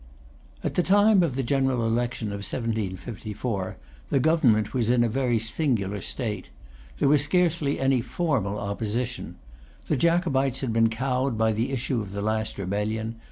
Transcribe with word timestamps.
At 0.63 0.73
the 0.73 0.81
time 0.81 1.21
of 1.21 1.35
the 1.35 1.43
general 1.43 1.85
election 1.85 2.29
of 2.29 2.37
1754, 2.39 3.77
the 4.09 4.19
Government 4.19 4.73
was 4.73 4.89
in 4.89 5.03
a 5.03 5.07
very 5.07 5.37
singular 5.37 6.01
state. 6.01 6.49
There 6.97 7.07
was 7.07 7.23
scarcely 7.23 7.79
any 7.79 8.01
formal 8.01 8.57
opposition. 8.57 9.35
The 9.85 9.95
Jacobites 9.95 10.61
had 10.61 10.73
been 10.73 10.89
cowed 10.89 11.37
by 11.37 11.51
the 11.51 11.69
issue 11.71 12.01
of 12.01 12.13
the 12.13 12.23
last 12.23 12.57
rebellion. 12.57 13.17